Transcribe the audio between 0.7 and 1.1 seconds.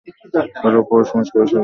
পৌষ